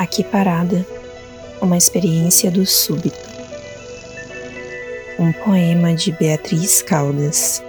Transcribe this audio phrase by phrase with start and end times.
[0.00, 0.86] Aqui parada,
[1.60, 3.18] uma experiência do súbito.
[5.18, 7.62] Um poema de Beatriz Caldas.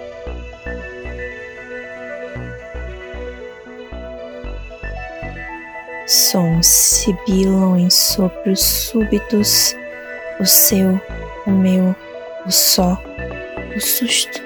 [6.06, 9.76] Sons sibilam em sopros súbitos,
[10.40, 10.98] o seu,
[11.46, 11.94] o meu,
[12.46, 12.98] o só,
[13.76, 14.40] o susto.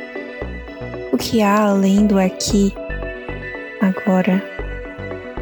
[1.12, 2.74] O que há além do aqui,
[3.80, 4.55] agora?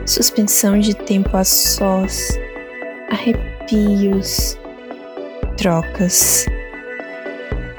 [0.06, 2.38] Suspensão de tempo a sós,
[3.10, 4.58] arrepios,
[5.56, 6.44] trocas,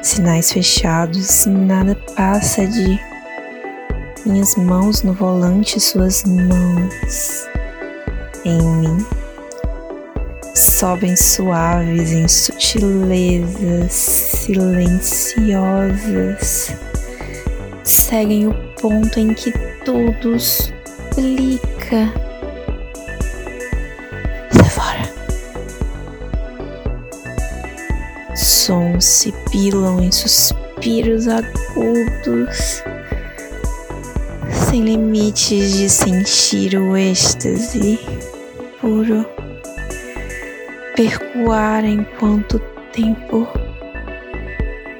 [0.01, 2.99] sinais fechados, nada passa de
[4.25, 7.47] minhas mãos no volante, suas mãos
[8.43, 9.05] em mim.
[10.55, 16.75] Sobem suaves em sutilezas silenciosas,
[17.83, 19.51] seguem o ponto em que
[19.85, 20.39] tudo
[21.95, 22.13] explica.
[24.51, 25.09] Devora.
[28.35, 32.83] Sons se pilam em suspiros agudos,
[34.69, 37.99] sem limites de sentir o êxtase
[38.81, 39.25] puro
[40.95, 42.59] percoar enquanto o
[42.91, 43.47] tempo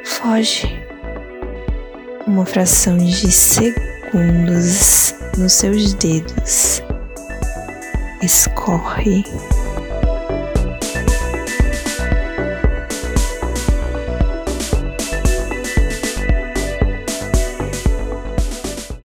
[0.04, 0.82] foge.
[2.28, 6.82] Uma fração de segundos nos seus dedos
[8.22, 9.24] escorre.